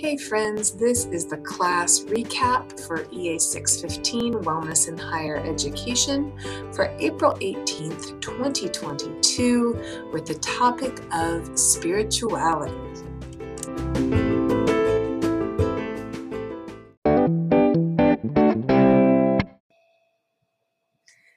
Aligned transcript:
Hey 0.00 0.16
friends, 0.16 0.70
this 0.70 1.04
is 1.04 1.26
the 1.26 1.36
class 1.36 2.00
recap 2.04 2.80
for 2.86 3.06
EA 3.12 3.38
615 3.38 4.32
Wellness 4.44 4.88
in 4.88 4.96
Higher 4.96 5.36
Education 5.44 6.32
for 6.72 6.86
April 6.98 7.34
18th, 7.34 8.18
2022, 8.22 10.08
with 10.10 10.24
the 10.24 10.36
topic 10.36 11.02
of 11.12 11.50
spirituality. 11.58 12.72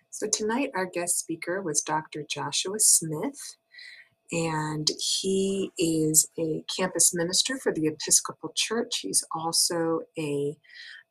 So, 0.10 0.30
tonight 0.32 0.72
our 0.74 0.86
guest 0.86 1.20
speaker 1.20 1.62
was 1.62 1.82
Dr. 1.82 2.24
Joshua 2.24 2.80
Smith 2.80 3.58
and 4.34 4.88
he 5.00 5.72
is 5.78 6.28
a 6.40 6.64
campus 6.76 7.14
minister 7.14 7.60
for 7.60 7.72
the 7.72 7.86
Episcopal 7.86 8.52
Church. 8.56 9.00
He's 9.02 9.24
also 9.34 10.02
a 10.18 10.58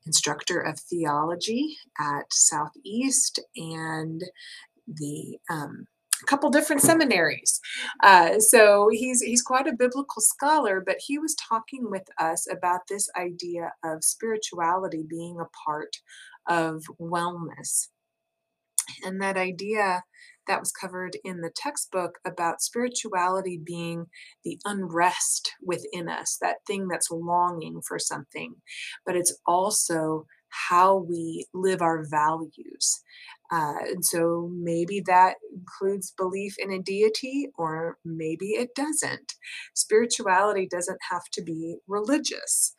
instructor 0.04 0.60
of 0.60 0.80
theology 0.80 1.76
at 2.00 2.24
Southeast 2.32 3.38
and 3.56 4.24
the 4.88 5.38
um, 5.48 5.86
a 6.20 6.26
couple 6.26 6.50
different 6.50 6.82
seminaries. 6.82 7.60
Uh, 8.02 8.40
so 8.40 8.88
he's 8.90 9.22
he's 9.22 9.42
quite 9.42 9.68
a 9.68 9.76
biblical 9.76 10.20
scholar, 10.20 10.82
but 10.84 10.96
he 11.06 11.16
was 11.16 11.36
talking 11.36 11.90
with 11.90 12.08
us 12.18 12.48
about 12.50 12.80
this 12.88 13.08
idea 13.16 13.72
of 13.84 14.02
spirituality 14.02 15.04
being 15.08 15.38
a 15.38 15.48
part 15.64 15.96
of 16.48 16.82
wellness. 17.00 17.86
And 19.04 19.22
that 19.22 19.36
idea 19.36 20.02
that 20.46 20.60
was 20.60 20.72
covered 20.72 21.16
in 21.24 21.40
the 21.40 21.52
textbook 21.54 22.18
about 22.24 22.62
spirituality 22.62 23.60
being 23.62 24.06
the 24.44 24.58
unrest 24.64 25.52
within 25.62 26.08
us, 26.08 26.38
that 26.40 26.56
thing 26.66 26.88
that's 26.88 27.10
longing 27.10 27.80
for 27.86 27.98
something, 27.98 28.54
but 29.06 29.16
it's 29.16 29.36
also 29.46 30.26
how 30.52 30.96
we 30.96 31.46
live 31.54 31.80
our 31.80 32.04
values. 32.10 33.02
Uh, 33.50 33.74
and 33.86 34.04
so 34.04 34.50
maybe 34.52 35.02
that 35.06 35.36
includes 35.54 36.12
belief 36.16 36.54
in 36.58 36.70
a 36.70 36.78
deity, 36.78 37.48
or 37.56 37.98
maybe 38.04 38.50
it 38.50 38.74
doesn't. 38.74 39.34
Spirituality 39.74 40.66
doesn't 40.70 40.98
have 41.10 41.24
to 41.32 41.42
be 41.42 41.76
religious. 41.86 42.74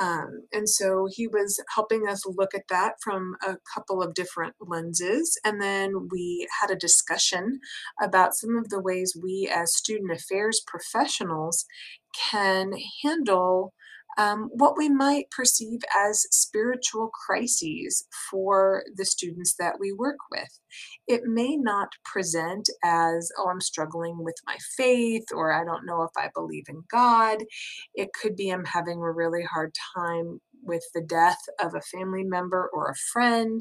Um, 0.00 0.42
and 0.52 0.68
so 0.68 1.06
he 1.10 1.28
was 1.28 1.60
helping 1.74 2.08
us 2.08 2.22
look 2.26 2.54
at 2.54 2.68
that 2.68 2.94
from 3.02 3.36
a 3.46 3.56
couple 3.72 4.02
of 4.02 4.14
different 4.14 4.54
lenses. 4.60 5.38
And 5.44 5.60
then 5.60 6.08
we 6.10 6.48
had 6.60 6.70
a 6.70 6.76
discussion 6.76 7.60
about 8.02 8.34
some 8.34 8.56
of 8.56 8.70
the 8.70 8.80
ways 8.80 9.16
we, 9.20 9.50
as 9.54 9.76
student 9.76 10.10
affairs 10.10 10.62
professionals, 10.66 11.64
can 12.30 12.72
handle 13.02 13.72
um, 14.18 14.50
what 14.52 14.76
we 14.76 14.88
might 14.88 15.30
perceive 15.30 15.80
as 15.96 16.26
spiritual 16.30 17.10
crises 17.26 18.06
for 18.30 18.84
the 18.96 19.04
students 19.04 19.54
that 19.58 19.74
we 19.78 19.92
work 19.92 20.18
with. 20.30 20.60
It 21.06 21.22
may 21.24 21.56
not 21.56 21.88
present 22.04 22.68
as, 22.82 23.30
oh, 23.38 23.48
I'm 23.48 23.60
struggling 23.60 24.22
with 24.22 24.36
my 24.46 24.56
faith, 24.76 25.24
or 25.32 25.52
I 25.52 25.64
don't 25.64 25.86
know 25.86 26.02
if 26.02 26.10
I 26.16 26.30
believe 26.34 26.64
in 26.68 26.82
God. 26.90 27.38
It 27.94 28.10
could 28.12 28.36
be 28.36 28.50
I'm 28.50 28.64
having 28.64 28.98
a 28.98 29.12
really 29.12 29.42
hard 29.42 29.72
time 29.96 30.40
with 30.62 30.84
the 30.94 31.02
death 31.02 31.38
of 31.60 31.74
a 31.74 31.96
family 31.96 32.24
member 32.24 32.70
or 32.72 32.90
a 32.90 32.96
friend, 33.12 33.60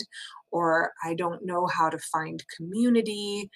or 0.51 0.93
I 1.03 1.15
don't 1.15 1.45
know 1.45 1.67
how 1.67 1.89
to 1.89 1.97
find 1.97 2.43
community, 2.55 3.49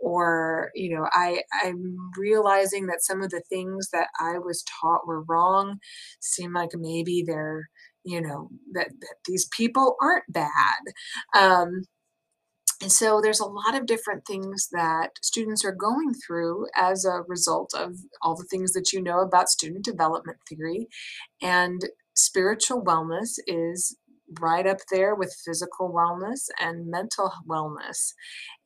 or 0.00 0.70
you 0.74 0.94
know 0.94 1.06
i 1.12 1.42
i'm 1.64 1.96
realizing 2.16 2.86
that 2.86 3.02
some 3.02 3.22
of 3.22 3.30
the 3.30 3.42
things 3.48 3.88
that 3.92 4.08
i 4.20 4.38
was 4.38 4.64
taught 4.80 5.06
were 5.06 5.22
wrong 5.24 5.78
seem 6.20 6.52
like 6.52 6.70
maybe 6.74 7.24
they're 7.26 7.68
you 8.08 8.20
know 8.20 8.48
that, 8.72 8.88
that 9.00 9.16
these 9.26 9.46
people 9.56 9.96
aren't 10.00 10.24
bad. 10.28 10.48
Um, 11.36 11.82
and 12.80 12.92
so 12.92 13.20
there's 13.20 13.40
a 13.40 13.44
lot 13.44 13.76
of 13.76 13.86
different 13.86 14.24
things 14.24 14.68
that 14.72 15.10
students 15.20 15.64
are 15.64 15.74
going 15.74 16.14
through 16.14 16.66
as 16.76 17.04
a 17.04 17.22
result 17.26 17.72
of 17.76 17.96
all 18.22 18.36
the 18.36 18.46
things 18.48 18.72
that 18.72 18.92
you 18.92 19.02
know 19.02 19.18
about 19.20 19.48
student 19.48 19.84
development 19.84 20.38
theory 20.48 20.86
and 21.42 21.80
spiritual 22.14 22.82
wellness 22.82 23.38
is 23.48 23.96
right 24.40 24.66
up 24.66 24.78
there 24.90 25.14
with 25.14 25.36
physical 25.44 25.92
wellness 25.92 26.48
and 26.60 26.86
mental 26.86 27.32
wellness. 27.48 28.12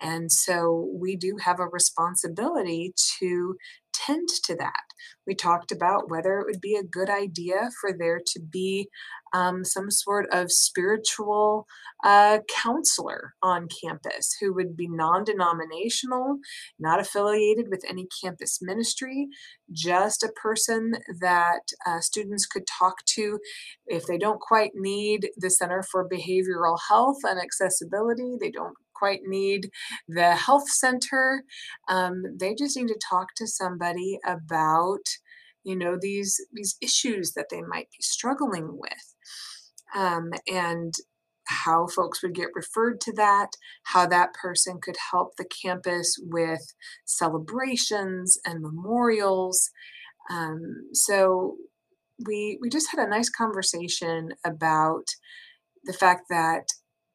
And 0.01 0.31
so 0.31 0.91
we 0.93 1.17
do 1.17 1.37
have 1.43 1.61
a 1.61 1.67
responsibility 1.67 2.95
to 3.21 3.57
tend 3.93 4.29
to 4.45 4.57
that. 4.57 4.83
We 5.27 5.35
talked 5.35 5.73
about 5.73 6.11
whether 6.11 6.39
it 6.39 6.47
would 6.47 6.61
be 6.61 6.77
a 6.77 6.85
good 6.85 7.09
idea 7.09 7.71
for 7.81 7.93
there 7.97 8.21
to 8.33 8.41
be 8.41 8.89
um, 9.35 9.65
some 9.65 9.91
sort 9.91 10.27
of 10.33 10.53
spiritual 10.53 11.67
uh, 12.05 12.41
counselor 12.55 13.35
on 13.43 13.69
campus 13.83 14.37
who 14.41 14.53
would 14.55 14.77
be 14.77 14.89
non 14.89 15.25
denominational, 15.25 16.39
not 16.79 17.01
affiliated 17.01 17.67
with 17.71 17.85
any 17.89 18.07
campus 18.23 18.59
ministry, 18.61 19.29
just 19.73 20.23
a 20.23 20.33
person 20.33 20.93
that 21.21 21.61
uh, 21.87 22.01
students 22.01 22.47
could 22.47 22.65
talk 22.67 23.05
to 23.07 23.39
if 23.87 24.07
they 24.07 24.19
don't 24.19 24.41
quite 24.41 24.73
need 24.75 25.31
the 25.37 25.51
Center 25.51 25.83
for 25.83 26.09
Behavioral 26.09 26.79
Health 26.89 27.19
and 27.25 27.41
Accessibility, 27.41 28.37
they 28.41 28.51
don't 28.51 28.77
quite 29.03 29.23
need 29.27 29.63
the 30.07 30.31
health 30.47 30.69
center. 30.69 31.43
Um, 31.89 32.23
they 32.39 32.55
just 32.55 32.77
need 32.77 32.89
to 32.89 33.09
talk 33.11 33.29
to 33.37 33.47
somebody 33.47 34.19
about, 34.25 35.05
you 35.65 35.77
know, 35.77 35.97
these 36.01 36.33
these 36.53 36.77
issues 36.81 37.33
that 37.33 37.49
they 37.51 37.63
might 37.63 37.89
be 37.91 38.03
struggling 38.03 38.69
with, 38.85 39.07
um, 40.03 40.31
and 40.47 40.93
how 41.65 41.89
folks 41.89 42.23
would 42.23 42.35
get 42.35 42.55
referred 42.55 43.01
to 43.01 43.13
that, 43.15 43.51
how 43.95 44.07
that 44.07 44.35
person 44.35 44.79
could 44.81 44.97
help 45.11 45.31
the 45.37 45.51
campus 45.63 46.17
with 46.37 46.65
celebrations 47.05 48.39
and 48.47 48.63
memorials. 48.63 49.71
Um, 50.31 50.61
so 50.93 51.57
we 52.27 52.59
we 52.61 52.69
just 52.69 52.91
had 52.93 53.05
a 53.05 53.11
nice 53.11 53.31
conversation 53.43 54.31
about 54.45 55.07
the 55.89 55.93
fact 55.93 56.27
that 56.31 56.67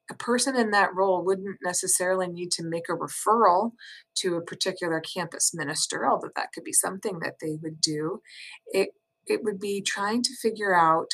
a 0.10 0.16
person 0.16 0.56
in 0.56 0.72
that 0.72 0.94
role 0.96 1.24
wouldn't 1.24 1.58
necessarily 1.64 2.28
need 2.28 2.52
to 2.52 2.64
make 2.64 2.90
a 2.90 2.94
referral 2.94 3.72
to 4.16 4.36
a 4.36 4.42
particular 4.42 5.02
campus 5.02 5.52
minister, 5.54 6.08
although 6.08 6.30
that 6.36 6.52
could 6.54 6.64
be 6.64 6.74
something 6.74 7.20
that 7.20 7.36
they 7.42 7.58
would 7.62 7.82
do. 7.82 8.22
It 8.68 8.90
it 9.26 9.44
would 9.44 9.60
be 9.60 9.82
trying 9.82 10.24
to 10.24 10.36
figure 10.42 10.74
out 10.74 11.10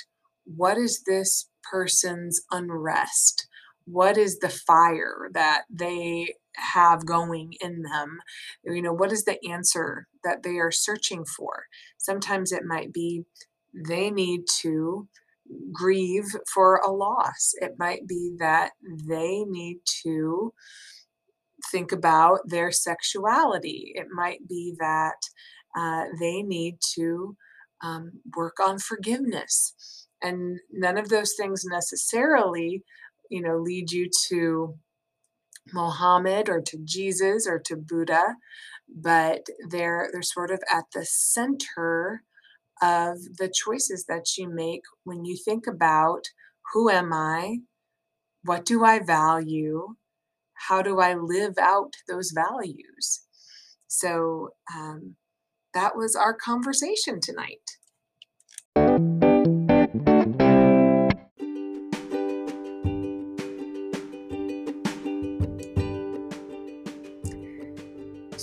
what 0.46 0.78
is 0.78 1.04
this 1.08 1.50
person's 1.72 2.42
unrest? 2.52 3.48
What 3.86 4.18
is 4.18 4.40
the 4.40 4.50
fire 4.50 5.30
that 5.34 5.64
they 5.70 6.36
have 6.56 7.06
going 7.06 7.54
in 7.60 7.82
them? 7.82 8.20
You 8.64 8.82
know, 8.82 8.94
what 8.94 9.12
is 9.12 9.26
the 9.26 9.40
answer 9.50 10.08
that 10.24 10.44
they 10.44 10.58
are 10.58 10.72
searching 10.72 11.26
for? 11.26 11.66
Sometimes 11.98 12.52
it 12.52 12.64
might 12.66 12.94
be 12.94 13.24
they 13.74 14.12
need 14.12 14.42
to 14.62 15.08
grieve 15.72 16.36
for 16.54 16.78
a 16.78 16.92
loss. 16.92 17.54
It 17.56 17.74
might 17.78 18.08
be 18.08 18.36
that 18.40 18.72
they 19.08 19.44
need 19.44 19.80
to 20.04 20.54
think 21.72 21.92
about 21.92 22.40
their 22.46 22.72
sexuality. 22.72 23.94
It 23.96 24.08
might 24.14 24.48
be 24.48 24.76
that 24.80 25.18
uh, 25.78 26.06
they 26.20 26.44
need 26.44 26.78
to 26.96 27.36
um, 27.84 28.12
work 28.36 28.58
on 28.66 28.80
forgiveness. 28.80 30.08
And 30.22 30.60
none 30.72 30.98
of 30.98 31.10
those 31.10 31.34
things 31.38 31.64
necessarily, 31.66 32.84
you 33.30 33.42
know, 33.42 33.58
lead 33.58 33.92
you 33.92 34.10
to 34.30 34.76
Mohammed 35.74 36.50
or 36.50 36.62
to 36.62 36.78
Jesus 36.84 37.48
or 37.48 37.60
to 37.66 37.76
Buddha, 37.76 38.36
but 38.88 39.46
they're 39.70 40.10
they're 40.12 40.22
sort 40.22 40.52
of 40.52 40.62
at 40.74 40.86
the 40.94 41.06
center 41.06 42.24
of 42.84 43.18
the 43.40 43.50
choices 43.52 44.06
that 44.10 44.38
you 44.38 44.50
make 44.50 44.82
when 45.06 45.24
you 45.24 45.38
think 45.38 45.68
about 45.68 46.24
who 46.74 46.90
am 46.90 47.14
I? 47.14 47.60
What 48.44 48.66
do 48.66 48.84
I 48.84 49.00
value? 49.00 49.96
How 50.56 50.82
do 50.82 51.00
I 51.00 51.14
live 51.14 51.58
out 51.58 51.94
those 52.10 52.32
values? 52.32 53.22
So 53.88 54.50
um, 54.76 55.16
that 55.74 55.96
was 55.96 56.16
our 56.16 56.34
conversation 56.34 57.22
tonight. 57.22 57.78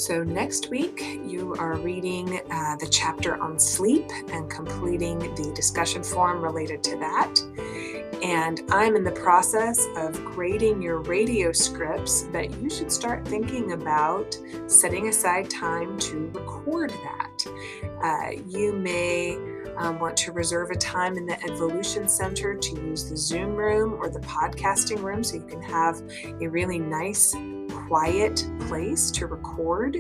So, 0.01 0.25
next 0.25 0.71
week, 0.71 1.21
you 1.27 1.55
are 1.59 1.77
reading 1.77 2.41
uh, 2.51 2.77
the 2.77 2.89
chapter 2.91 3.37
on 3.37 3.59
sleep 3.59 4.11
and 4.33 4.49
completing 4.49 5.19
the 5.19 5.53
discussion 5.55 6.03
forum 6.03 6.41
related 6.41 6.83
to 6.85 6.97
that. 6.97 7.39
And 8.23 8.63
I'm 8.71 8.97
in 8.97 9.05
the 9.05 9.13
process 9.13 9.87
of 9.99 10.25
grading 10.25 10.81
your 10.81 11.01
radio 11.03 11.53
scripts, 11.53 12.23
but 12.33 12.51
you 12.63 12.71
should 12.71 12.91
start 12.91 13.29
thinking 13.29 13.73
about 13.73 14.39
setting 14.69 15.09
aside 15.09 15.51
time 15.51 15.99
to 15.99 16.29
record 16.29 16.91
that. 16.91 17.47
Uh, 18.03 18.43
you 18.49 18.73
may 18.73 19.37
um, 19.77 19.99
want 19.99 20.17
to 20.19 20.33
reserve 20.33 20.71
a 20.71 20.77
time 20.77 21.17
in 21.17 21.27
the 21.27 21.43
Evolution 21.45 22.09
Center 22.09 22.55
to 22.55 22.75
use 22.77 23.09
the 23.09 23.17
Zoom 23.17 23.55
room 23.55 23.95
or 23.95 24.09
the 24.09 24.21
podcasting 24.21 25.03
room 25.03 25.23
so 25.23 25.37
you 25.37 25.47
can 25.47 25.63
have 25.63 26.01
a 26.41 26.49
really 26.49 26.79
nice, 26.79 27.35
quiet 27.91 28.49
place 28.69 29.11
to 29.11 29.27
record. 29.27 29.97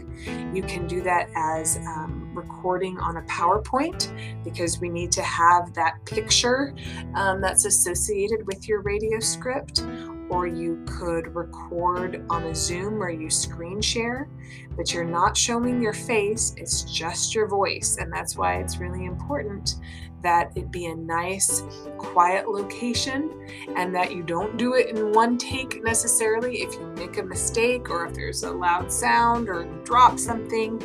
You 0.55 0.63
can 0.63 0.87
do 0.87 1.03
that 1.03 1.29
as 1.35 1.77
um, 1.79 2.31
recording 2.33 2.97
on 3.01 3.17
a 3.17 3.23
PowerPoint 3.23 4.13
because 4.45 4.81
we 4.81 4.89
need 4.89 5.11
to 5.11 5.23
have 5.23 5.75
that 5.75 5.97
picture 6.05 6.73
um, 7.17 7.41
that's 7.41 7.65
associated 7.65 8.47
with 8.47 8.69
your 8.69 8.81
radio 8.83 9.19
script 9.19 9.81
or 10.31 10.47
you 10.47 10.82
could 10.87 11.35
record 11.35 12.25
on 12.31 12.44
a 12.44 12.55
Zoom 12.55 13.03
or 13.03 13.11
you 13.11 13.29
screen 13.29 13.81
share, 13.81 14.29
but 14.77 14.94
you're 14.94 15.05
not 15.05 15.37
showing 15.37 15.82
your 15.82 15.93
face, 15.93 16.55
it's 16.56 16.85
just 16.85 17.35
your 17.35 17.47
voice. 17.49 17.99
And 17.99 18.12
that's 18.12 18.37
why 18.37 18.61
it's 18.61 18.79
really 18.79 19.05
important 19.05 19.75
that 20.23 20.53
it 20.56 20.71
be 20.71 20.87
a 20.87 20.94
nice, 20.94 21.62
quiet 21.99 22.49
location 22.49 23.31
and 23.77 23.94
that 23.94 24.15
you 24.15 24.23
don't 24.23 24.56
do 24.56 24.75
it 24.75 24.91
in 24.91 25.12
one 25.12 25.37
take 25.37 25.82
necessarily. 25.82 26.62
If 26.62 26.75
you 26.75 26.87
make 26.97 27.19
a 27.19 27.23
mistake 27.23 27.91
or 27.91 28.06
if 28.06 28.15
there's 28.15 28.43
a 28.43 28.50
loud 28.50 28.93
sound 28.93 29.49
or 29.49 29.65
drop 29.85 30.19
something, 30.19 30.81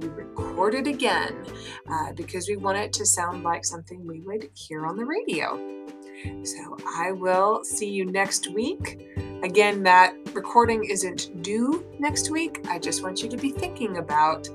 you 0.00 0.10
record 0.10 0.74
it 0.74 0.86
again 0.86 1.44
uh, 1.88 2.12
because 2.14 2.48
we 2.48 2.56
want 2.56 2.78
it 2.78 2.92
to 2.94 3.06
sound 3.06 3.42
like 3.42 3.64
something 3.64 4.06
we 4.06 4.20
would 4.20 4.48
hear 4.54 4.86
on 4.86 4.96
the 4.96 5.04
radio. 5.04 5.86
So 6.42 6.76
I 6.86 7.12
will 7.12 7.64
see 7.64 7.88
you 7.88 8.04
next 8.04 8.50
week. 8.52 9.00
Again, 9.42 9.82
that 9.82 10.14
recording 10.32 10.84
isn't 10.84 11.42
due 11.42 11.84
next 11.98 12.30
week. 12.30 12.64
I 12.68 12.78
just 12.78 13.02
want 13.02 13.22
you 13.22 13.28
to 13.28 13.36
be 13.36 13.50
thinking 13.50 13.98
about 13.98 14.48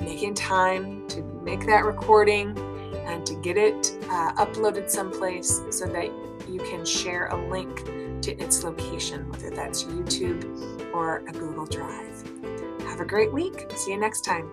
making 0.00 0.34
time 0.34 1.06
to 1.08 1.22
make 1.42 1.66
that 1.66 1.84
recording 1.84 2.56
and 3.06 3.24
to 3.26 3.34
get 3.36 3.56
it 3.56 3.96
uh, 4.10 4.32
uploaded 4.34 4.90
someplace 4.90 5.60
so 5.70 5.86
that 5.86 6.10
you 6.48 6.60
can 6.60 6.84
share 6.84 7.28
a 7.28 7.50
link 7.50 7.84
to 8.22 8.32
its 8.38 8.64
location, 8.64 9.28
whether 9.30 9.50
that's 9.50 9.84
YouTube 9.84 10.92
or 10.94 11.18
a 11.28 11.32
Google 11.32 11.66
Drive. 11.66 12.22
Have 12.82 13.00
a 13.00 13.04
great 13.04 13.32
week. 13.32 13.70
See 13.76 13.92
you 13.92 13.98
next 13.98 14.22
time. 14.22 14.50